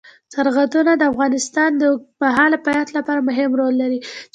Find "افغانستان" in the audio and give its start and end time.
1.11-1.69